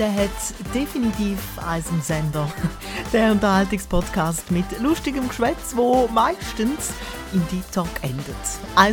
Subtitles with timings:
[0.00, 1.38] der hat definitiv
[1.90, 2.50] im Sender.
[3.12, 6.92] Der Unterhaltungspodcast mit lustigem Geschwätz, wo meistens
[7.34, 8.34] im Deep Talk endet.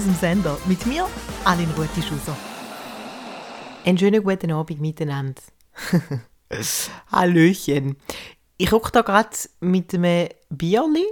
[0.05, 1.07] Im Sender mit mir,
[1.45, 2.35] Aline Ruti-Schuser.
[3.85, 5.41] Einen schönen guten Abend miteinander.
[7.11, 7.95] Hallöchen.
[8.57, 9.29] Ich gucke da gerade
[9.61, 11.05] mit einem Bierli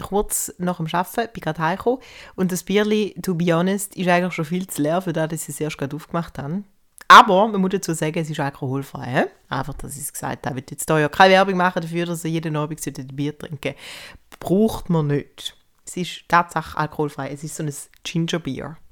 [0.00, 2.00] kurz nach dem Arbeiten, bin gerade heimgekommen
[2.34, 5.42] und das Bierli, to be honest, ist eigentlich schon viel zu leer, für das, dass
[5.42, 6.64] ich es erst gerade aufgemacht habe.
[7.12, 9.26] Aber man muss dazu sagen, es ist alkoholfrei.
[9.50, 10.60] Einfach, dass ich es gesagt habe.
[10.60, 13.36] Ich will jetzt hier ja keine Werbung machen dafür, dass ihr jeden Abend ein Bier
[13.36, 13.74] trinken
[14.40, 15.54] Braucht man nicht.
[15.86, 17.28] Es ist tatsächlich alkoholfrei.
[17.28, 18.78] Es ist so ein Gingerbier.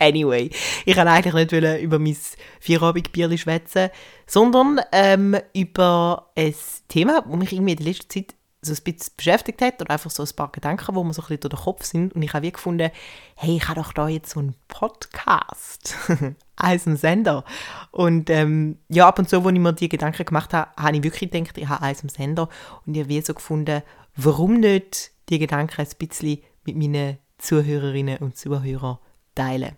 [0.00, 0.48] Anyway,
[0.86, 2.16] ich wollte eigentlich nicht über mein
[2.60, 3.90] Vierabendbierli schwätzen,
[4.28, 6.54] sondern ähm, über ein
[6.86, 10.12] Thema, das mich irgendwie in der letzten Zeit so ein bisschen beschäftigt hat oder einfach
[10.12, 12.32] so ein paar Gedanken, wo mir so ein bisschen durch den Kopf sind und ich
[12.32, 12.92] habe wie gefunden,
[13.34, 15.96] hey, ich habe doch da jetzt so einen Podcast
[16.58, 17.44] als einen Sender
[17.90, 21.02] und ähm, ja, ab und zu, wo ich mir die Gedanken gemacht habe, habe ich
[21.02, 22.48] wirklich gedacht, ich habe eins Sender
[22.86, 23.82] und ich habe wie so gefunden,
[24.16, 28.98] warum nicht die Gedanken ein bisschen mit meinen Zuhörerinnen und Zuhörern
[29.34, 29.76] teilen.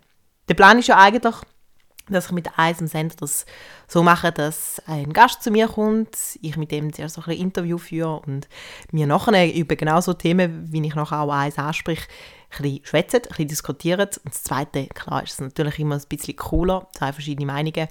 [0.49, 1.35] Der Plan ist ja eigentlich,
[2.09, 3.45] dass ich mit einem Sender das
[3.87, 8.19] so mache, dass ein Gast zu mir kommt, ich mit dem zuerst ein Interview führe
[8.19, 8.47] und
[8.91, 12.07] mir nachher über genau so Themen, wie ich nachher auch eins anspreche,
[12.51, 14.01] ein bisschen schwätzen, ein bisschen diskutieren.
[14.01, 17.87] Und das Zweite, klar, ist es natürlich immer ein bisschen cooler, zwei verschiedene Meinungen.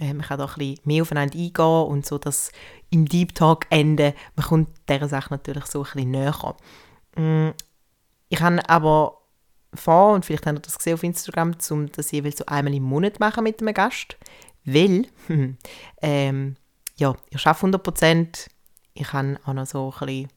[0.00, 2.50] Ähm, man kann da ein bisschen mehr aufeinander eingehen und so, dass
[2.90, 6.56] im Deep Talk Ende, man kommt dieser Sache natürlich so ein bisschen näher.
[7.16, 7.50] Mm,
[8.28, 9.18] ich habe aber
[9.74, 12.82] vor, und vielleicht habt ihr das gesehen auf Instagram, um das jeweils so einmal im
[12.82, 14.16] Monat machen mit einem Gast,
[14.64, 15.06] weil,
[16.02, 16.56] ähm,
[16.96, 18.48] ja, ich arbeite 100%,
[18.94, 20.28] ich habe auch noch so ein bisschen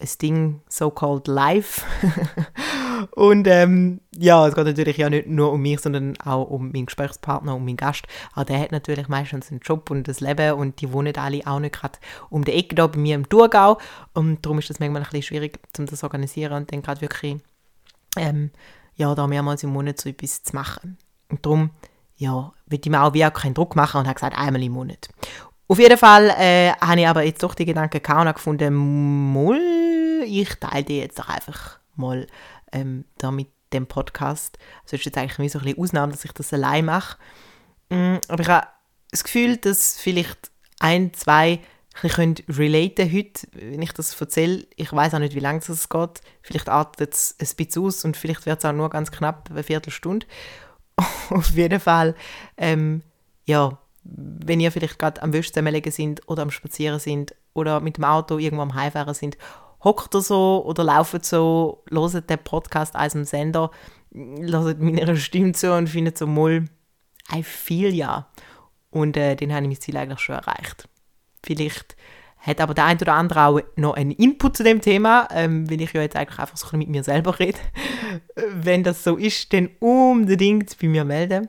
[0.00, 1.84] ein Ding, so-called live.
[3.12, 6.86] und ähm, ja, es geht natürlich ja nicht nur um mich, sondern auch um meinen
[6.86, 8.06] Gesprächspartner, um meinen Gast.
[8.32, 11.60] Aber der hat natürlich meistens einen Job und das Leben und die wohnen alle auch
[11.60, 13.78] nicht gerade um die Ecke da bei mir im Thurgau.
[14.14, 17.00] Und darum ist das manchmal ein bisschen schwierig, um das zu organisieren und dann gerade
[17.00, 17.36] wirklich
[18.16, 18.50] ähm,
[18.96, 20.98] ja, da mehrmals im Monat so etwas zu machen.
[21.28, 21.70] Und darum,
[22.16, 24.72] ja, will ich mir auch wie auch keinen Druck machen und habe gesagt, einmal im
[24.72, 25.08] Monat.
[25.66, 29.60] Auf jeden Fall äh, habe ich aber jetzt doch die Gedanken gehabt und gefunden, mal,
[30.26, 32.26] ich teile die jetzt doch einfach mal
[32.72, 34.58] ähm, da mit dem Podcast.
[34.82, 37.16] Also ist jetzt eigentlich wie so ein bisschen Ausnahme, dass ich das allein mache.
[37.88, 38.66] Mm, aber ich habe
[39.10, 41.60] das Gefühl, dass vielleicht ein, zwei
[42.02, 44.66] ein bisschen relaten heute, wenn ich das erzähle.
[44.76, 46.20] Ich weiß auch nicht, wie lange es geht.
[46.42, 49.62] Vielleicht artet es ein bisschen aus und vielleicht wird es auch nur ganz knapp eine
[49.62, 50.26] Viertelstunde.
[51.30, 52.14] Auf jeden Fall,
[52.56, 53.02] ähm,
[53.44, 57.96] ja, wenn ihr vielleicht gerade am Wäsch zusammenlegen sind oder am Spazieren sind oder mit
[57.96, 59.38] dem Auto irgendwo am Heimfahren sind,
[59.82, 63.70] hockt ihr so oder lauft so, loset den Podcast als dem Sender,
[64.12, 66.64] loset meiner Stimme zu und findet so mal,
[67.32, 68.28] I feel ja.
[68.90, 70.88] Und äh, den habe ich mein Ziel eigentlich schon erreicht.
[71.44, 71.96] Vielleicht
[72.38, 75.80] hat aber der ein oder andere auch noch einen Input zu dem Thema, ähm, weil
[75.80, 77.58] ich ja jetzt eigentlich einfach so mit mir selber rede.
[78.52, 81.48] Wenn das so ist, dann unbedingt bei mir melden.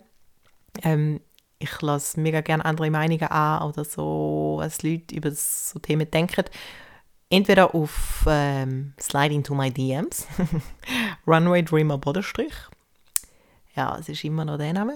[0.83, 1.19] Ähm,
[1.65, 6.45] ich lasse mega gerne andere Meinungen an oder so, was Leute über so Themen denken.
[7.29, 10.27] Entweder auf ähm, Slide into my DMs,
[11.27, 12.53] Runway Dreamer Bodenstrich.
[13.75, 14.95] Ja, es ist immer noch der Name.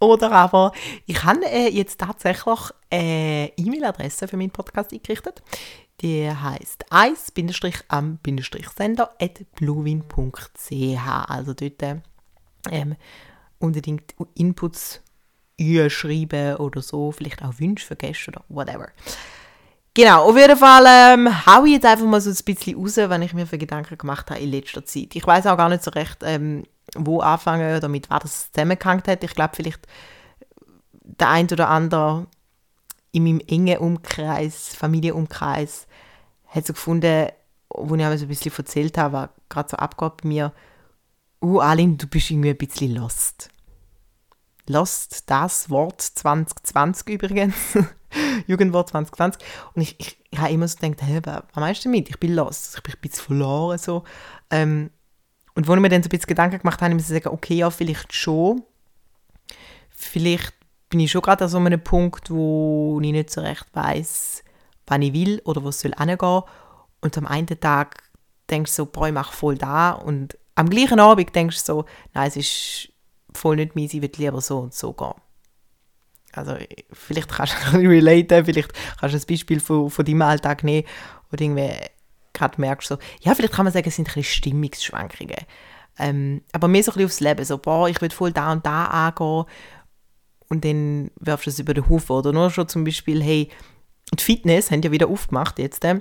[0.00, 0.72] Oder aber,
[1.06, 5.42] ich habe äh, jetzt tatsächlich eine E-Mail-Adresse für meinen Podcast eingerichtet.
[6.00, 8.30] Die heißt eis-am-sender
[9.20, 11.06] at bluewin.ch.
[11.28, 11.82] Also dort
[12.70, 12.96] ähm,
[13.60, 15.01] unbedingt Inputs
[15.90, 18.88] schreiben oder so, vielleicht auch Wünsche Gäste oder whatever.
[19.94, 23.20] Genau, auf jeden Fall ähm, haue ich jetzt einfach mal so ein bisschen raus, wenn
[23.22, 25.14] ich mir für Gedanken gemacht habe in letzter Zeit.
[25.14, 26.64] Ich weiß auch gar nicht so recht, ähm,
[26.96, 29.22] wo anfangen oder mit was das zusammengehängt hat.
[29.22, 29.86] Ich glaube, vielleicht
[31.04, 32.26] der ein oder andere
[33.12, 35.86] in meinem engen Umkreis, Familienumkreis,
[36.46, 37.28] hat so gefunden,
[37.68, 40.52] wo ich so ein bisschen erzählt habe, was gerade so abgeht bei mir,
[41.40, 43.50] oh Aline, du bist irgendwie ein bisschen lost.
[44.68, 47.54] Lost, das Wort 2020 übrigens.
[48.46, 49.42] Jugendwort 2020.
[49.74, 52.08] Und ich, ich, ich habe immer so gedacht, hey, was meinst du damit?
[52.10, 53.78] Ich bin lost, ich bin ein bisschen verloren.
[53.78, 54.04] So.
[54.50, 54.90] Ähm,
[55.54, 57.54] und wo ich mir dann so ein bisschen Gedanken gemacht habe, habe ich gesagt, okay,
[57.54, 58.62] ja, vielleicht schon.
[59.90, 60.54] Vielleicht
[60.88, 64.44] bin ich schon gerade an so einem Punkt, wo ich nicht so recht weiß,
[64.86, 66.42] wann ich will oder wo es soll hingehen.
[67.00, 68.02] Und am einen Tag
[68.50, 69.92] denkst du so, boah, ich mache voll da.
[69.92, 71.84] Und am gleichen Abend denkst du so,
[72.14, 72.91] nein, es ist
[73.34, 75.14] voll nicht meins, ich würde lieber so und so gehen.
[76.32, 76.56] Also
[76.92, 80.86] vielleicht kannst du relaten, vielleicht kannst du ein Beispiel von, von deinem Alltag nehmen,
[81.30, 81.70] wo du irgendwie
[82.32, 85.46] gerade merkst, so, ja, vielleicht kann man sagen, es sind ein bisschen Stimmungsschwankungen.
[85.98, 88.64] Ähm, aber mehr so ein bisschen aufs Leben, so, boah, ich will voll da und
[88.64, 89.44] da angehen
[90.48, 92.16] und dann wirfst du es über den Haufen.
[92.16, 93.50] Oder nur schon zum Beispiel, hey,
[94.18, 95.84] die Fitness haben ja wieder aufgemacht jetzt.
[95.84, 96.00] Äh?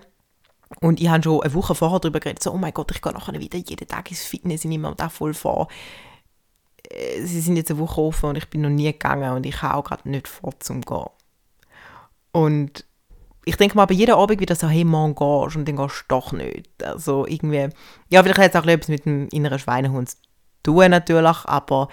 [0.80, 3.12] Und ich habe schon eine Woche vorher darüber geredet, so, oh mein Gott, ich gehe
[3.12, 5.68] nachher wieder jeden Tag ins Fitness, ich nehme da voll vor.
[6.92, 9.62] Äh, sie sind jetzt eine Woche offen und ich bin noch nie gegangen und ich
[9.62, 11.06] habe auch gerade nicht vor zum Gehen.
[12.32, 12.86] Und
[13.46, 16.06] ich denke mal bei jedem Abend wieder so, hey, morgen gehst und dann gehst du
[16.08, 16.84] doch nicht.
[16.84, 17.70] Also irgendwie,
[18.10, 20.18] ja, vielleicht hat es auch etwas mit dem inneren Schweinehund zu
[20.64, 21.90] tun natürlich, aber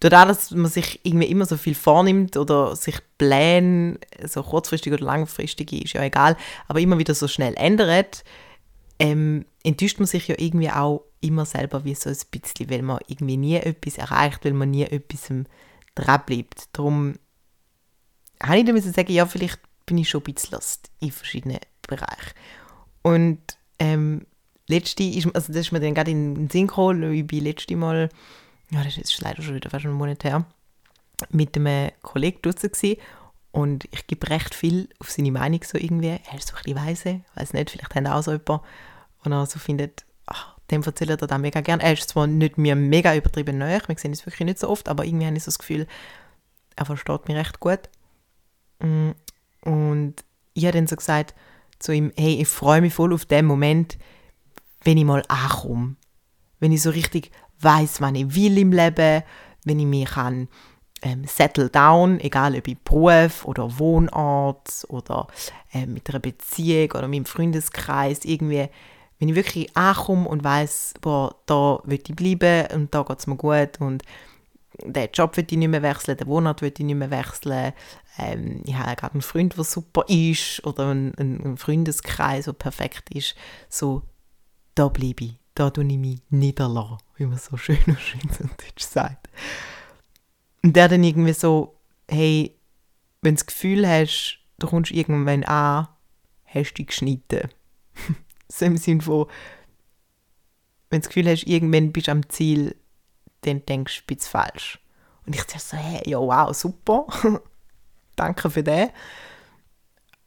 [0.00, 5.04] dadurch, dass man sich irgendwie immer so viel vornimmt oder sich Pläne, so kurzfristig oder
[5.04, 6.36] langfristig, ist ja egal,
[6.68, 8.24] aber immer wieder so schnell ändert,
[8.98, 13.00] ähm, enttäuscht man sich ja irgendwie auch immer selber wie so ein bisschen, weil man
[13.08, 15.28] irgendwie nie etwas erreicht, weil man nie etwas
[15.96, 16.68] dran bleibt.
[16.72, 17.14] Darum
[18.40, 21.58] habe ich dann sagen, ja, vielleicht bin ich schon ein bisschen lost in verschiedenen
[21.88, 22.32] Bereichen.
[23.02, 23.40] Und
[23.80, 24.26] ähm,
[24.68, 27.74] letzte ist, also das ist mir dann gerade in den Sinn gekommen, ich bin letzte
[27.74, 28.08] Mal,
[28.70, 30.46] ja, das ist leider schon wieder fast einen Monat her,
[31.30, 32.96] mit einem Kollegen draußen
[33.50, 36.08] und ich gebe recht viel auf seine Meinung so irgendwie.
[36.08, 38.62] Er ist so ein bisschen weise, weiß nicht, vielleicht haben auch so jemand,
[39.26, 41.80] und er so findet, ach, dem erzählt er da mega gern.
[41.80, 44.88] Er ist zwar nicht mir mega übertrieben neu, wir sehen es wirklich nicht so oft,
[44.88, 45.86] aber irgendwie habe ich so das Gefühl,
[46.74, 47.80] er versteht mich recht gut.
[48.80, 49.10] Mm,
[49.62, 50.14] und
[50.54, 51.34] ich habe dann so gesagt
[51.78, 53.98] zu ihm, hey, ich freue mich voll auf den Moment,
[54.82, 55.96] wenn ich mal ankomme.
[56.58, 57.30] Wenn ich so richtig
[57.60, 59.22] weiß, was ich will im Leben,
[59.64, 60.48] wenn ich mich kann
[61.02, 65.26] ähm, settle down, egal ob im Beruf oder Wohnort oder
[65.72, 68.68] äh, mit einer Beziehung oder mit einem Freundeskreis, irgendwie,
[69.18, 73.26] wenn ich wirklich ankomme und weiß, boah, da will ich bleiben und da geht es
[73.26, 74.02] mir gut und
[74.84, 77.72] den Job will ich nicht mehr wechseln, den Wohnort will ich nicht mehr wechseln,
[78.18, 83.10] ähm, ich habe gerade einen Freund, der super ist oder einen, einen Freundeskreis, der perfekt
[83.14, 83.34] ist,
[83.68, 84.02] so,
[84.74, 88.44] da bleibe ich, da tue ich mich niederlassen, wie man so schön und schön so
[88.44, 89.28] Deutsch sagt.
[90.62, 91.78] Und der dann irgendwie so,
[92.08, 92.56] hey,
[93.22, 95.88] wenn du das Gefühl hast, du kommst irgendwann an,
[96.44, 97.48] hast du dich geschnitten.
[98.48, 99.26] so im Sinne von,
[100.90, 102.76] wenn du das Gefühl hast, irgendwann bist du am Ziel,
[103.42, 104.80] dann denkst du, du bist falsch.
[105.26, 107.06] Und ich dachte so, hey, ja, wow, super.
[108.16, 108.90] danke für den.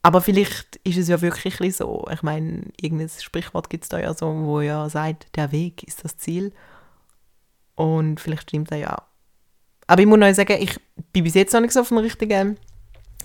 [0.01, 2.05] Aber vielleicht ist es ja wirklich so.
[2.11, 6.03] Ich meine, irgendein Sprichwort gibt es da ja so, wo ja sagt, der Weg ist
[6.03, 6.53] das Ziel.
[7.75, 9.03] Und vielleicht stimmt das ja.
[9.87, 10.79] Aber ich muss noch sagen, ich
[11.11, 12.57] bin bis jetzt noch nicht so auf dem richtigen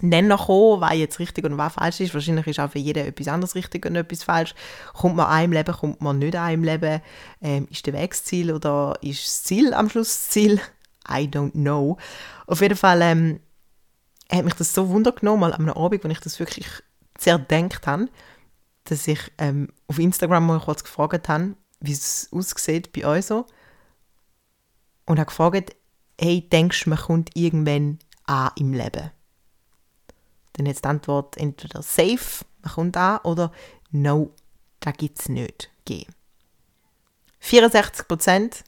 [0.00, 2.14] Nenner gekommen, was jetzt richtig und was falsch ist.
[2.14, 4.54] Wahrscheinlich ist auch für jeden etwas anderes richtig und etwas falsch.
[4.92, 7.00] Kommt man einem Leben, kommt man nicht einem Leben?
[7.40, 10.60] Ähm, ist der Weg das Ziel oder ist das Ziel am Schluss das Ziel?
[11.08, 11.98] I don't know.
[12.46, 13.40] Auf jeden Fall ähm,
[14.30, 16.66] hat mich das so wundergenommen, mal an einem Abend, wo ich das wirklich
[17.22, 18.08] gedacht habe,
[18.84, 23.46] dass ich ähm, auf Instagram mal kurz gefragt habe, wie es aussieht bei euch so.
[25.06, 25.76] Und habe gefragt,
[26.18, 29.10] hey, denkst du, man kommt irgendwann an im Leben?
[30.54, 33.52] Dann jetzt die Antwort entweder safe, man kommt an, oder
[33.90, 34.32] no,
[34.80, 35.70] da gibt es nicht.
[35.84, 36.06] G.
[37.40, 38.64] 64 Prozent,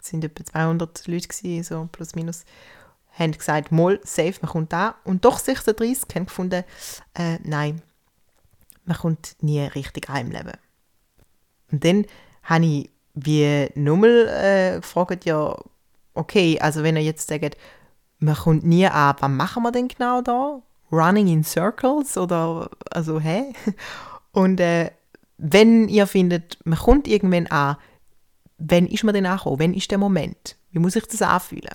[0.00, 2.44] sind etwa 200 Leute gewesen, so plus minus,
[3.12, 4.96] haben gesagt, mal safe, man kommt da.
[5.04, 6.64] Und doch 36 haben gefunden,
[7.14, 7.80] äh, nein,
[8.84, 10.58] man kommt nie richtig an im Leben.
[11.70, 12.06] Und dann
[12.42, 15.56] habe ich wie nochmal äh, gefragt, ja,
[16.14, 17.56] okay, also wenn ihr jetzt sagt,
[18.18, 20.60] man kommt nie an, was machen wir denn genau da?
[20.90, 23.52] Running in Circles oder, also, hä?
[24.32, 24.90] Und äh,
[25.38, 27.76] wenn ihr findet, man kommt irgendwann an,
[28.58, 29.58] wann ist man denn angekommen?
[29.58, 30.56] Wann ist der Moment?
[30.70, 31.74] Wie muss ich das anfühlen?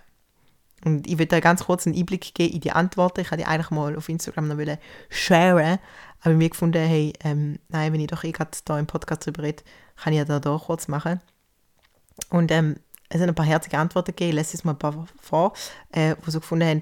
[0.85, 3.21] Und ich würde da ganz kurz einen Einblick geben in die Antworten.
[3.21, 4.77] Ich hatte die eigentlich mal auf Instagram noch
[5.09, 5.79] sharen,
[6.21, 9.43] aber mir gefunden, hey, ähm, nein, wenn ich doch eh gerade da im Podcast drüber
[9.43, 9.63] rede,
[9.97, 11.19] kann ich ja da, da kurz machen.
[12.29, 12.77] Und ähm,
[13.09, 15.53] es sind ein paar herzige Antworten gegeben, ich lese es mal ein paar vor,
[15.91, 16.79] äh, wo so gefunden haben,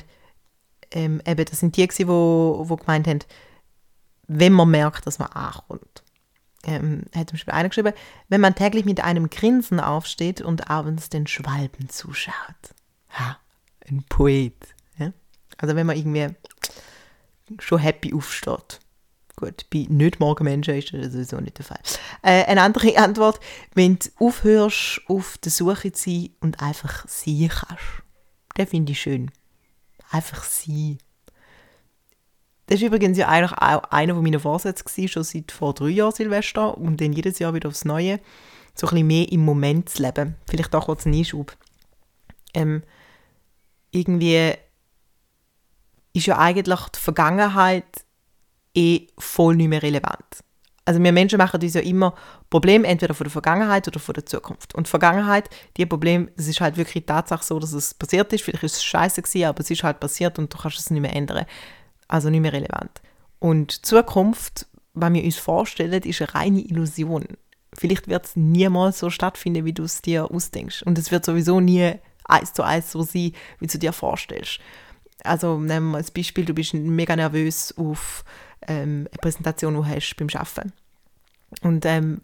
[0.92, 3.20] ähm, eben, das sind die die wo, wo gemeint haben,
[4.28, 6.04] wenn man merkt, dass man ankommt.
[6.64, 7.94] Ähm, hat zum Beispiel einer geschrieben,
[8.28, 12.34] wenn man täglich mit einem Grinsen aufsteht und abends den Schwalben zuschaut.
[13.12, 13.38] Ha,
[13.88, 14.76] ein Poet.
[14.98, 15.14] Ja?
[15.58, 16.30] Also wenn man irgendwie
[17.60, 18.80] schon happy aufsteht.
[19.40, 21.80] Gut, bei nicht Morgenmenschen ist das sowieso nicht der Fall.
[22.24, 23.40] Äh, eine andere Antwort,
[23.76, 27.84] wenn du aufhörst, auf der Suche zu sein und einfach sein kannst.
[28.56, 29.32] Das finde ich schön.
[30.10, 30.98] Einfach sein.
[32.66, 36.14] Das ist übrigens ja eigentlich auch einer meiner Vorsätze gewesen, schon seit vor drei Jahren
[36.14, 38.20] Silvester und dann jedes Jahr wieder aufs Neue.
[38.74, 40.36] So ein bisschen mehr im Moment zu leben.
[40.50, 41.56] Vielleicht auch kurz ein Einschub.
[42.56, 42.82] Ähm,
[43.92, 44.54] irgendwie
[46.14, 47.86] ist ja eigentlich die Vergangenheit
[48.76, 50.44] eh voll nicht mehr relevant.
[50.88, 52.14] also wir Menschen machen uns ja immer
[52.50, 54.74] Probleme, entweder von der Vergangenheit oder von der Zukunft.
[54.74, 58.44] Und Vergangenheit, die Probleme, das ist halt wirklich die Tatsache so, dass es passiert ist.
[58.44, 61.02] Vielleicht ist es scheiße gewesen, aber es ist halt passiert und du kannst es nicht
[61.02, 61.46] mehr ändern.
[62.08, 63.02] Also nicht mehr relevant.
[63.40, 67.26] Und Zukunft, was wir uns vorstellen, ist eine reine Illusion.
[67.74, 70.84] Vielleicht wird es niemals so stattfinden, wie du es dir ausdenkst.
[70.84, 74.60] Und es wird sowieso nie eins zu eins so sein, wie du dir vorstellst.
[75.24, 78.24] Also nehmen wir als Beispiel, du bist mega nervös auf
[78.68, 80.74] ähm, eine Präsentation, die hast beim Arbeiten.
[81.62, 82.22] Und ähm,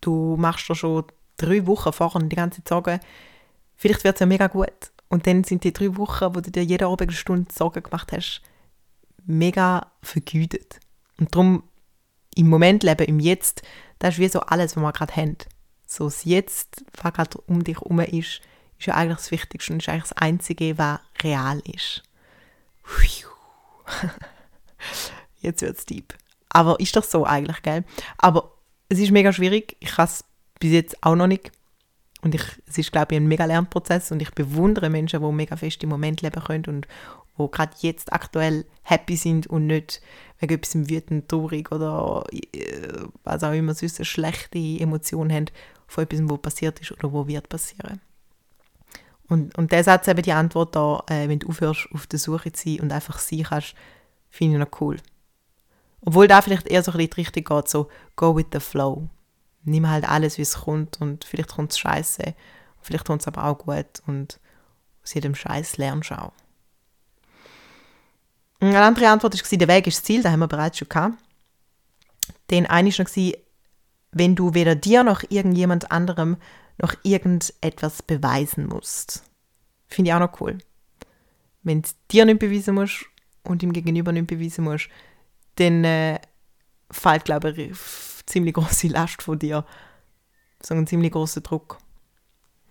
[0.00, 1.04] du machst dir schon
[1.36, 3.00] drei Wochen vorher die ganze Zeit Sorgen,
[3.76, 4.92] vielleicht wird es ja mega gut.
[5.08, 8.12] Und dann sind die drei Wochen, wo du dir jede Abend eine Stunde Sorgen gemacht
[8.12, 8.42] hast,
[9.24, 10.80] mega vergütet.
[11.18, 11.62] Und darum
[12.34, 13.62] im Moment leben, im Jetzt,
[13.98, 15.36] das ist wie so alles, was wir gerade haben.
[15.86, 18.40] So das Jetzt, was gerade um dich herum ist,
[18.78, 22.02] ist ja eigentlich das Wichtigste und ist eigentlich das Einzige, was real ist.
[25.46, 26.14] Jetzt wird es deep.
[26.50, 27.84] Aber ist doch so eigentlich, gell?
[28.18, 28.52] Aber
[28.88, 29.76] es ist mega schwierig.
[29.80, 30.24] Ich kann es
[30.58, 31.52] bis jetzt auch noch nicht.
[32.22, 35.56] Und ich, es ist, glaube ich, ein mega Lernprozess und ich bewundere Menschen, die mega
[35.56, 36.88] fest im Moment leben können und
[37.38, 40.00] die gerade jetzt aktuell happy sind und nicht
[40.40, 45.46] wegen etwas wütend, traurig oder äh, was auch immer sonst eine schlechte Emotion haben
[45.86, 48.00] von etwas, was passiert ist oder wo wird passieren.
[49.28, 52.52] Und, und der Satz eben die Antwort da, äh, wenn du aufhörst, auf der Suche
[52.52, 53.74] zu sein und einfach sein kannst,
[54.30, 54.96] finde ich noch cool.
[56.06, 59.08] Obwohl da vielleicht eher so ein bisschen die Richtung geht, so go with the flow.
[59.64, 62.34] Nimm halt alles, wie es kommt und vielleicht kommt es scheiße,
[62.80, 64.38] vielleicht kommt es aber auch gut und
[65.02, 66.32] aus jedem Scheiß lernst du auch.
[68.60, 71.18] Eine andere Antwort war, der Weg ist das Ziel, da haben wir bereits schon gehabt.
[72.50, 73.32] Den eine war noch,
[74.12, 76.36] wenn du weder dir noch irgendjemand anderem
[76.78, 79.24] noch irgendetwas beweisen musst.
[79.88, 80.58] Finde ich auch noch cool.
[81.64, 83.06] Wenn du dir nicht beweisen musst
[83.42, 84.88] und dem Gegenüber nicht beweisen musst,
[85.56, 86.20] dann äh,
[86.90, 87.76] fällt, glaube ich,
[88.26, 89.64] ziemlich große Last von dir.
[90.62, 91.78] So ein ziemlich großer Druck.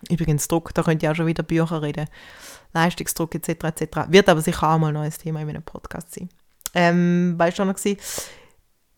[0.10, 2.08] Übrigens Druck, da könnt ihr auch schon wieder Bücher reden.
[2.74, 3.50] Leistungsdruck etc.
[3.50, 3.98] etc.
[4.10, 6.30] Wird aber sicher auch mal ein neues Thema in einem Podcast sein.
[6.74, 7.98] Ähm, weißt du noch gewesen?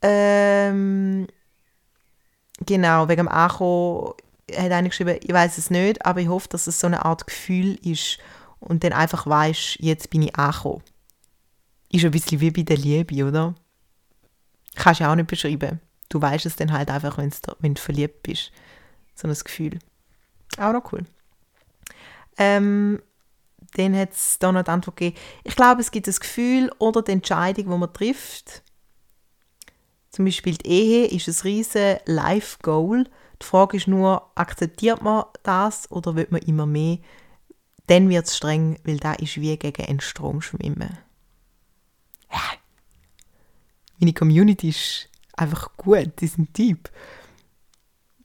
[0.02, 1.28] Ähm,
[2.66, 4.14] genau, wegen dem Ankommen
[4.52, 7.28] hat einer geschrieben, ich weiß es nicht, aber ich hoffe, dass es so eine Art
[7.28, 8.18] Gefühl ist
[8.60, 10.84] und dann einfach weißt, jetzt bin ich angekommen.
[11.92, 13.56] Ist ein bisschen wie bei der Liebe, oder?
[14.78, 15.82] Kannst du ja auch nicht beschreiben.
[16.10, 18.52] Du weißt es dann halt einfach, wenn du verliebt bist.
[19.16, 19.80] So ein Gefühl.
[20.58, 21.04] Auch noch cool.
[22.38, 23.02] Ähm,
[23.76, 25.18] dann hat es da noch die Antwort gegeben.
[25.44, 28.64] Ich glaube, es gibt das Gefühl oder die Entscheidung, die man trifft.
[30.12, 33.06] Zum Beispiel die Ehe ist ein riesiges Life-Goal.
[33.42, 37.00] Die Frage ist nur, akzeptiert man das oder wird man immer mehr?
[37.88, 40.98] Dann wird es streng, weil da ist wie gegen einen Strom schwimmen.
[42.32, 42.40] Ja.
[44.00, 46.90] Meine Community ist einfach gut, die sind Typ.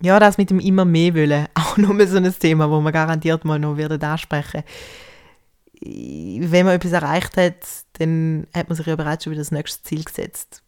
[0.02, 3.44] Ja, das mit dem immer mehr wollen, auch nur so ein Thema, wo man garantiert
[3.44, 4.64] mal noch werden ansprechen.
[5.80, 9.82] Wenn man etwas erreicht hat, dann hat man sich ja bereits schon wieder das nächste
[9.82, 10.62] Ziel gesetzt.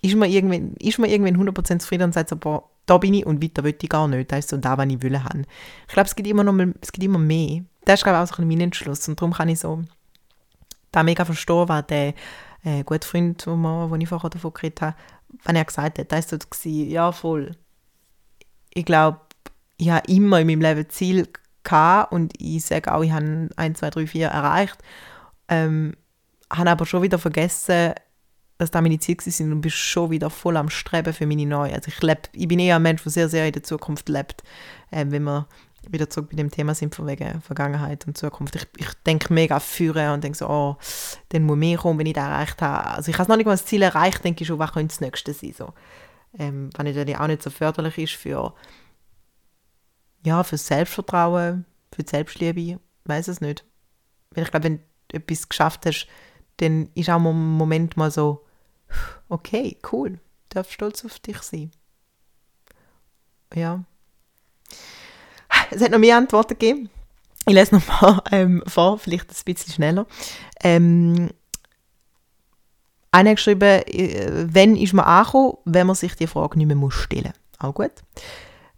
[0.00, 3.26] Ist man irgendwann, ist man irgendwann 100% zufrieden und sagt so, boah, da bin ich
[3.26, 4.32] und weiter will ich gar nicht.
[4.32, 5.44] Das ist so da, was ich will haben.
[5.86, 7.62] Ich glaube, es gibt immer noch mal, es gibt immer mehr.
[7.84, 9.08] Das ist, glaube ich, auch so ein mein Entschluss.
[9.08, 9.82] Und darum kann ich so
[10.92, 12.14] da mega verstehen, was der
[12.64, 14.96] äh, gute Freund, wo, wir, wo ich vorher davon geredet habe,
[15.44, 17.52] wenn er gesagt hat, da ist so ja voll.
[18.74, 19.20] Ich glaube,
[19.76, 21.28] ich habe immer in meinem Leben Ziel
[22.10, 24.78] und ich sage auch, ich habe 1, 2, 3, 4 erreicht.
[25.48, 25.94] Ähm,
[26.50, 27.92] habe aber schon wieder vergessen,
[28.56, 31.74] dass da meine Ziele sind und bin schon wieder voll am Streben für meine neue.
[31.74, 34.42] Also ich lebe, ich bin eher ein Mensch, der sehr, sehr in der Zukunft lebt,
[34.90, 35.46] äh, wenn wir
[35.86, 38.56] wieder zurück bei dem Thema sind von wegen Vergangenheit und Zukunft.
[38.56, 40.76] Ich, ich denke mega führen und denke so, oh,
[41.30, 42.90] dann muss mehr kommen, wenn ich das erreicht habe.
[42.90, 45.00] Also ich habe noch nicht mal das Ziel erreicht, denke ich schon, was könnte das
[45.00, 45.54] Nächste sein.
[45.56, 45.72] So.
[46.38, 48.54] Ähm, was natürlich auch nicht so förderlich ist für,
[50.24, 53.64] ja, für Selbstvertrauen, für die Selbstliebe, weiß es nicht.
[54.30, 56.06] Weil ich glaube, wenn du etwas geschafft hast,
[56.58, 58.44] dann ist auch im Moment mal so,
[59.28, 60.18] okay, cool, du
[60.50, 61.70] darfst stolz auf dich sein.
[63.54, 63.84] Ja.
[65.70, 66.90] Es hat noch mehr Antworten gegeben.
[67.46, 70.06] Ich lese noch mal ähm, vor, vielleicht ein bisschen schneller.
[70.62, 71.30] Ähm,
[73.10, 76.76] einer hat geschrieben, äh, wenn ist man angekommen, wenn man sich die Frage nicht mehr
[76.76, 77.92] muss stellen Auch gut.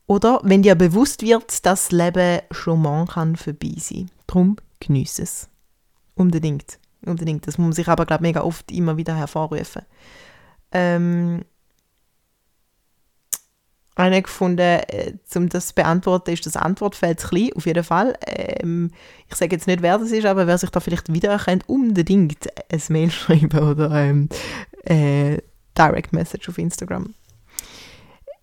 [0.07, 4.11] Oder wenn dir bewusst wird, dass das Leben schon kann vorbei sein.
[4.27, 5.49] Darum genieße es.
[6.15, 6.79] Unbedingt.
[7.05, 7.47] Unbedingt.
[7.47, 9.83] Das muss man sich aber, glaube mega oft immer wieder hervorrufen.
[10.73, 11.45] Ähm,
[14.01, 18.17] eine gefunden, äh, um das zu beantworten, ist das Antwortfeld klein, auf jeden Fall.
[18.27, 18.91] Ähm,
[19.29, 22.83] ich sage jetzt nicht, wer das ist, aber wer sich da vielleicht wiedererkennt, unbedingt ein
[22.89, 24.29] Mail schreiben oder ähm,
[24.85, 25.39] äh,
[25.77, 27.15] Direct Message auf Instagram.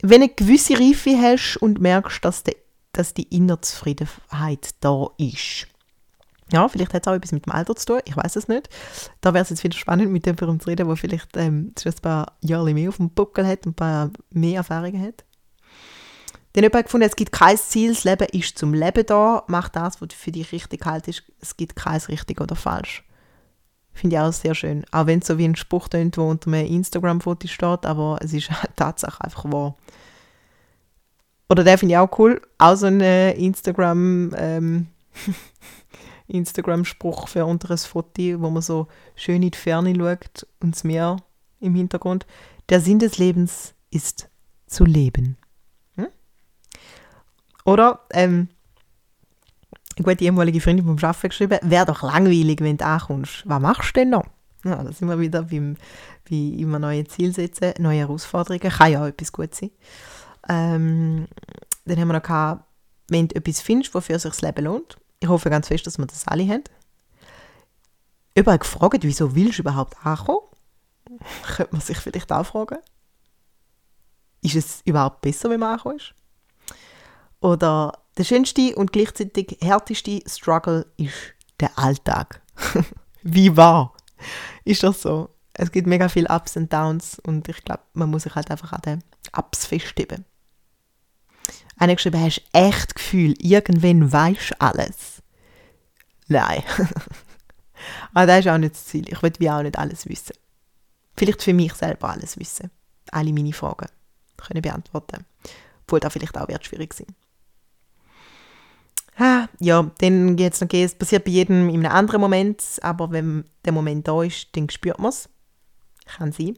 [0.02, 2.56] wenn du eine gewisse Reife hast und merkst, dass, de,
[2.94, 5.68] dass die innere Zufriedenheit da ist.
[6.52, 8.70] Ja, vielleicht hat es auch etwas mit dem Alter zu tun, ich weiß es nicht.
[9.20, 12.38] Da wäre es jetzt wieder spannend, mit jemandem zu reden, der vielleicht ähm, ein paar
[12.42, 15.26] Jahre mehr auf dem Buckel hat und ein paar mehr Erfahrungen hat.
[16.58, 19.70] Dann habe ich gefunden, es gibt kein Ziel, das Leben ist zum Leben da, mach
[19.70, 23.04] das, was für dich richtig halt ist, es gibt kein richtig oder falsch.
[23.94, 24.84] Finde ich auch sehr schön.
[24.90, 28.34] Auch wenn es so wie ein Spruch tönt, wo unter einem Instagram-Foto steht, aber es
[28.34, 29.76] ist tatsächlich einfach wahr.
[31.48, 32.42] Oder der finde ich auch cool.
[32.58, 34.88] Auch so ein äh, Instagram, ähm,
[36.28, 40.84] Instagram-Spruch für unter ein Foto, wo man so schön in die Ferne schaut und das
[40.84, 41.18] Meer
[41.60, 42.26] im Hintergrund.
[42.70, 44.28] Der Sinn des Lebens ist
[44.66, 45.38] zu leben.
[47.68, 48.48] Oder ähm,
[49.98, 53.44] eine gute ehemalige Freundin vom Arbeiten geschrieben, wäre doch langweilig, wenn du ankommst.
[53.46, 54.26] Was machst du denn noch?
[54.64, 55.76] Ja, da sind wir wieder beim,
[56.30, 58.72] bei immer neue Ziele setzen, neue Herausforderungen.
[58.72, 59.72] Kann ja auch etwas gut sein.
[60.48, 61.28] Ähm,
[61.84, 62.64] dann haben wir noch gehabt,
[63.10, 64.98] wenn du etwas findest, wofür sich das Leben lohnt.
[65.20, 66.64] Ich hoffe ganz fest, dass wir das alle haben.
[68.34, 70.48] Überall gefragt, wieso willst du überhaupt ankommen?
[71.44, 72.78] Könnte man sich vielleicht auch fragen.
[74.42, 76.16] Ist es überhaupt besser, wenn man ankommt?
[77.40, 82.42] Oder der schönste und gleichzeitig härteste Struggle ist der Alltag.
[83.24, 83.94] Wie wahr?
[84.64, 85.30] Ist das so?
[85.54, 88.74] Es gibt mega viele Ups und Downs und ich glaube, man muss sich halt einfach
[88.74, 89.04] an den
[89.36, 90.26] Ups festheben.
[91.78, 94.10] Einer geschrieben, hast echt Gefühl, irgendwann
[94.50, 95.22] du alles?
[96.28, 96.64] Nein.
[98.14, 99.08] Aber das ist auch nicht das Ziel.
[99.12, 100.36] Ich will wie auch nicht alles wissen.
[101.16, 102.72] Vielleicht für mich selber alles wissen.
[103.12, 103.90] Alle meine Fragen
[104.38, 105.26] können beantworten.
[105.84, 107.27] Obwohl das vielleicht auch wird schwierig sein ah,
[109.60, 113.46] ja, dann geht es noch, es passiert bei jedem in einem anderen Moment, aber wenn
[113.66, 115.30] der Moment da ist, dann spürt man es.
[116.06, 116.58] Kann sein.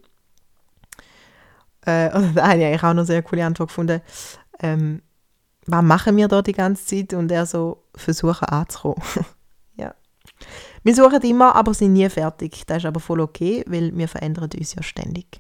[1.86, 4.02] Äh, da habe ich auch noch eine sehr coole Antwort gefunden.
[4.60, 5.02] Ähm,
[5.66, 7.14] was machen wir da die ganze Zeit?
[7.14, 9.02] Und er so, versuchen anzukommen.
[9.76, 9.94] ja.
[10.84, 12.64] Wir suchen immer, aber sind nie fertig.
[12.66, 15.40] Das ist aber voll okay, weil wir verändern uns ja ständig.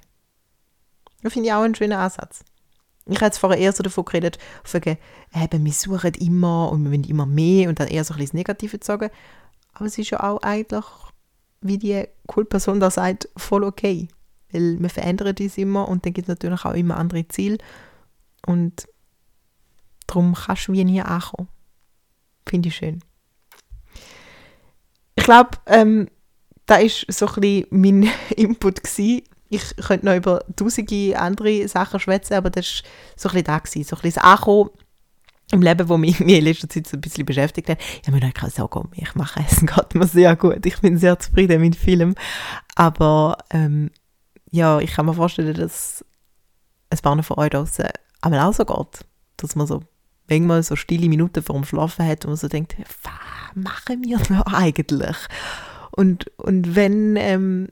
[1.22, 2.44] Das finde ich auch einen schönen Ansatz.
[3.10, 4.38] Ich habe jetzt vorher eher so davon geredet,
[4.72, 4.98] wegen,
[5.36, 8.38] eben, wir suchen immer und wir wollen immer mehr und dann eher so ein bisschen
[8.38, 9.10] das Negative sagen.
[9.74, 10.86] Aber es ist ja auch eigentlich,
[11.62, 14.08] wie die coole Person da sagt, voll okay.
[14.52, 17.58] Weil wir verändern uns immer und dann gibt es natürlich auch immer andere Ziele.
[18.46, 18.88] Und
[20.08, 21.50] darum kannst du wie nie ankommen.
[22.48, 23.04] Finde ich schön.
[25.16, 26.08] Ich glaube, ähm,
[26.66, 32.00] da ist so ein bisschen mein Input gewesen ich könnte noch über tausende andere Sachen
[32.00, 34.70] schwätzen, aber das war so ein bisschen da, so ein bisschen das Ankommen
[35.52, 37.80] im Leben, wo mich in letzter Zeit so ein bisschen beschäftigt hat.
[37.80, 40.98] Ich habe mir gedacht, so, komm, ich mache es, geht mir sehr gut, ich bin
[40.98, 42.16] sehr zufrieden mit Film,
[42.76, 43.92] aber ähm,
[44.52, 46.06] ja, ich kann mir vorstellen, dass
[46.90, 47.86] es paar von euch draußen
[48.22, 49.06] einmal auch so geht,
[49.38, 49.82] dass man so
[50.30, 54.18] manchmal so stille Minuten vor dem Schlafen hat und man so denkt, was machen wir
[54.18, 55.18] da eigentlich?
[55.92, 57.70] Und, und wenn ähm,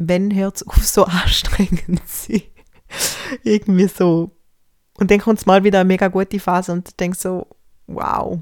[0.00, 2.42] wenn hört es auf, so anstrengend zu sein?
[3.44, 4.32] Irgendwie so.
[4.98, 7.46] Und dann kommt es mal wieder eine mega gute Phase und denke so,
[7.86, 8.38] wow,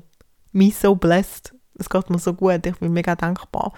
[0.53, 1.55] me so blessed.
[1.75, 3.73] Es geht mir so gut, ich bin mega dankbar.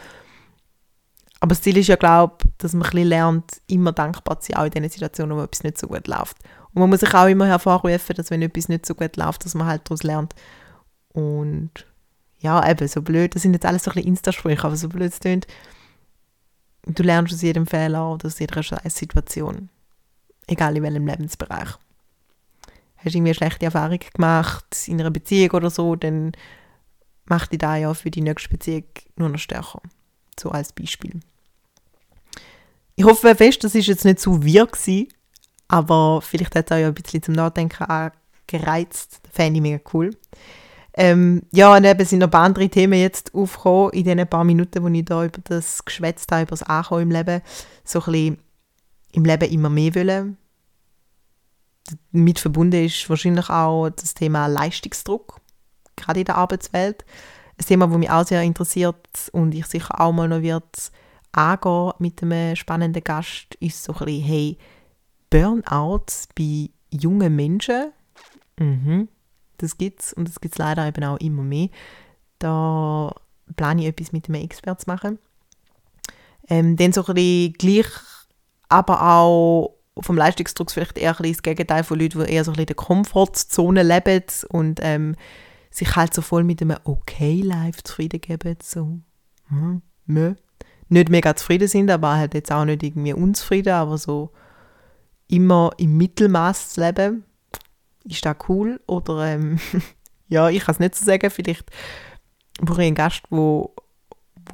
[1.40, 4.52] Aber das Ziel ist ja, glaube ich, dass man ein bisschen lernt, immer dankbar zu
[4.52, 6.36] sein, auch in den Situationen, wo etwas nicht so gut läuft.
[6.72, 9.54] Und man muss sich auch immer hervorrufen, dass wenn etwas nicht so gut läuft, dass
[9.54, 10.34] man halt daraus lernt.
[11.12, 11.70] Und
[12.38, 15.12] ja, eben, so blöd, das sind jetzt alles so ein bisschen Insta-Sprüche, aber so blöd
[15.12, 15.46] es klingt,
[16.86, 19.68] Du lernst aus jedem Fehler oder aus jeder Situation.
[20.46, 21.68] Egal in welchem Lebensbereich.
[22.96, 26.32] Hast du irgendwie eine schlechte Erfahrung gemacht in einer Beziehung oder so, dann
[27.24, 28.84] macht dich da ja für die nächste Beziehung
[29.16, 29.80] nur noch stärker.
[30.38, 31.20] So als Beispiel.
[32.96, 35.08] Ich hoffe fest, das ist jetzt nicht zu wir gewesen,
[35.68, 38.10] aber vielleicht hat es auch ein bisschen zum Nachdenken
[38.46, 39.20] gereizt.
[39.22, 40.10] Das fände ich mega cool.
[40.94, 44.44] Ähm, ja, und eben sind noch ein paar andere Themen jetzt aufgekommen in den paar
[44.44, 47.42] Minuten, wo ich da über das geschwätzt habe, über das Ankommen im Leben.
[47.84, 48.38] So ein bisschen
[49.12, 50.36] im Leben immer mehr wollen.
[52.12, 55.40] Mit verbunden ist wahrscheinlich auch das Thema Leistungsdruck,
[55.96, 57.04] gerade in der Arbeitswelt.
[57.58, 60.92] Ein Thema, das mich auch sehr interessiert und ich sicher auch mal noch wird
[61.32, 64.58] angehen mit einem spannenden Gast, ist so ein bisschen, hey,
[65.30, 67.92] Burnout bei jungen Menschen.
[68.58, 69.08] Mhm
[69.62, 71.68] das gibt es und das gibt es leider eben auch immer mehr.
[72.38, 73.14] Da
[73.56, 75.18] plane ich etwas mit einem Experten zu machen.
[76.48, 77.90] Ähm, dann so ein bisschen gleich,
[78.68, 82.50] aber auch vom Leistungsdruck vielleicht eher ein bisschen das Gegenteil von Leuten, die eher so
[82.50, 85.16] ein bisschen in der Komfortzone leben und ähm,
[85.70, 88.56] sich halt so voll mit einem Okay-Life zufrieden geben.
[88.62, 88.98] So,
[89.48, 90.34] hm, nö.
[90.88, 94.30] Nicht mega zufrieden sind, aber halt jetzt auch nicht irgendwie unzufrieden, aber so
[95.28, 97.24] immer im Mittelmaß zu leben.
[98.04, 98.80] Ist das cool?
[98.86, 99.58] Oder ähm,
[100.28, 101.30] ja, ich kann es nicht so sagen.
[101.30, 101.70] Vielleicht
[102.60, 103.74] brauche ich einen Gast, der wo,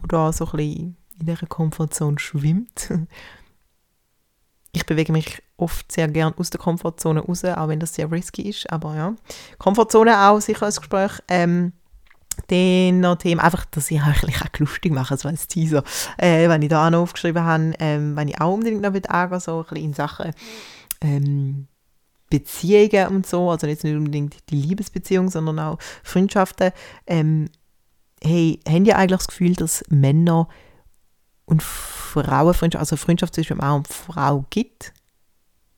[0.01, 2.93] wo da so ein bisschen in dieser Komfortzone schwimmt.
[4.73, 8.43] Ich bewege mich oft sehr gern aus der Komfortzone raus, auch wenn das sehr risky
[8.43, 8.71] ist.
[8.71, 9.15] Aber ja,
[9.57, 11.13] Komfortzone auch sicher als Gespräch.
[11.29, 11.73] Ähm,
[12.49, 15.83] dann noch Themen, einfach, dass ich euch ein lustig mache, so als Teaser.
[16.19, 19.41] Äh, wenn ich da auch noch aufgeschrieben habe, ähm, wenn ich auch unbedingt noch angehen
[19.41, 20.33] so ein bisschen in Sachen
[21.01, 21.69] ähm,
[22.31, 26.73] Beziehungen und so, also nicht nur unbedingt die Liebesbeziehung, sondern auch Freundschaften.
[27.07, 27.49] Ähm,
[28.23, 30.49] hey, haben ihr eigentlich das Gefühl, dass Männer
[31.45, 34.93] und Frauenfreundschaft, also Freundschaft zwischen Mann und Frau gibt?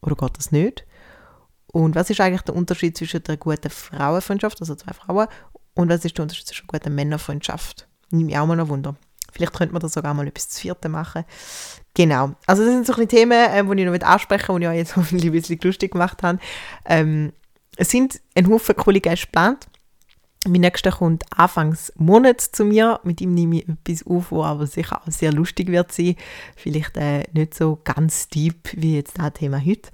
[0.01, 0.85] Oder geht das nicht?
[1.67, 5.29] Und was ist eigentlich der Unterschied zwischen der guten Frauenfreundschaft, also zwei Frauen,
[5.75, 7.87] und was ist der Unterschied zwischen guten Männerfreundschaft?
[8.11, 8.97] Nimmt mich auch mal noch Wunder.
[9.31, 11.25] Vielleicht könnte man da sogar mal etwas zu vierten machen.
[11.99, 12.31] Genau.
[12.47, 15.27] Also das sind so ein Themen, äh, die ich noch ansprechen und ich jetzt hoffentlich
[15.27, 16.39] ein bisschen lustig gemacht habe.
[16.85, 17.33] Ähm,
[17.77, 19.67] es sind ein Haufen coole Gäste geplant.
[20.47, 23.01] Mein nächster kommt Anfangs Monat zu mir.
[23.03, 26.15] Mit ihm nehme ich etwas auf, was aber sicher auch sehr lustig wird sein.
[26.55, 29.91] Vielleicht äh, nicht so ganz deep wie jetzt das Thema heute.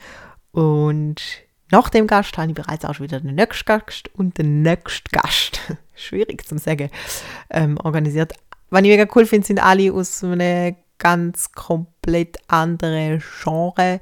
[0.52, 1.22] Und
[1.70, 5.08] nach dem Gast habe ich bereits auch schon wieder den nächsten Gast und den nächsten
[5.10, 5.58] Gast,
[5.94, 6.90] schwierig zu sagen,
[7.48, 8.34] ähm, organisiert.
[8.68, 14.00] Was ich mega cool finde, sind alle aus einem ganz komplett anderen Genre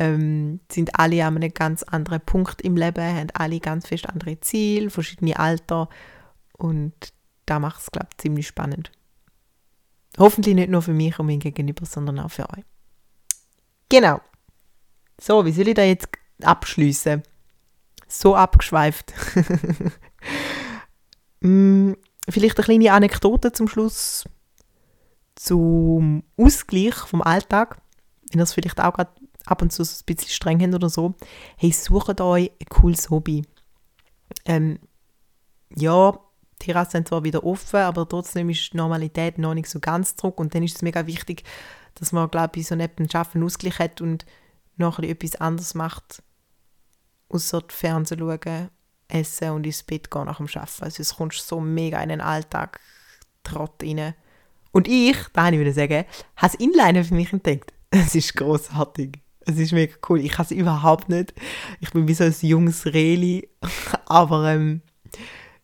[0.00, 4.40] ähm, sind alle an einem ganz anderen Punkt im Leben, haben alle ganz fest andere
[4.40, 5.88] Ziele, verschiedene Alter
[6.58, 6.92] und
[7.46, 8.90] da macht es, glaube ich, ziemlich spannend.
[10.18, 12.64] Hoffentlich nicht nur für mich und mein Gegenüber, sondern auch für euch.
[13.88, 14.20] Genau.
[15.20, 16.08] So, wie soll ich da jetzt
[16.42, 17.22] abschließen?
[18.08, 19.12] So abgeschweift.
[21.40, 21.92] mm,
[22.28, 24.24] vielleicht eine kleine Anekdote zum Schluss
[25.34, 27.80] zum Ausgleich vom Alltag.
[28.30, 29.10] Wenn ihr es vielleicht auch gerade
[29.46, 31.14] ab und zu ein bisschen streng haben oder so,
[31.56, 33.44] hey, sucht euch ein cooles Hobby.
[34.44, 34.78] Ähm,
[35.76, 36.18] ja,
[36.60, 40.16] die Terrassen sind zwar wieder offen, aber trotzdem ist die Normalität noch nicht so ganz
[40.16, 41.44] zurück und dann ist es mega wichtig,
[41.94, 44.24] dass man, glaube ich, so neben dem Arbeiten Ausgleich hat und
[44.76, 46.22] noch etwas anderes macht,
[47.28, 48.70] außer Fernsehen schauen,
[49.08, 50.84] essen und ins Bett gehen nach dem Arbeiten.
[50.84, 52.80] Also es kommt so mega in den Alltag
[53.42, 54.14] Trott rein.
[54.74, 56.04] Und ich, da habe ich wieder sagen,
[56.36, 57.72] habe das Inliner für mich entdeckt.
[57.90, 59.20] Es ist großartig.
[59.46, 60.18] Es ist mega cool.
[60.18, 61.32] Ich kann es überhaupt nicht.
[61.80, 63.48] Ich bin wie so ein junges Reli.
[64.06, 64.82] Aber ähm,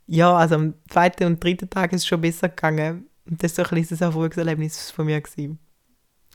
[0.07, 3.09] ja, also am zweiten und dritten Tag ist es schon besser gegangen.
[3.29, 5.20] Und das war so ein ein Erfolgserlebnis von mir.
[5.20, 5.59] Gewesen.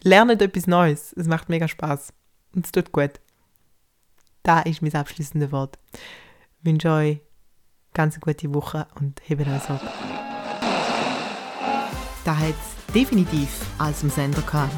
[0.03, 1.13] Lernt etwas Neues.
[1.13, 2.11] Es macht mega Spaß
[2.53, 3.21] Und es tut gut.
[4.43, 5.79] Da ist mein abschließendes Wort.
[6.59, 7.21] Ich wünsche euch
[7.93, 10.14] ganz eine gute Woche und hebt euch ab.
[12.25, 14.73] Da hat es definitiv als im Sender gehabt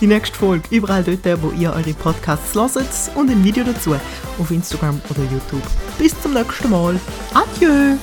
[0.00, 2.76] die nächste Folge überall dort, wo ihr eure Podcasts hört
[3.14, 3.94] und ein Video dazu
[4.38, 5.62] auf Instagram oder YouTube.
[5.98, 6.98] Bis zum nächsten Mal.
[7.34, 7.96] Adieu!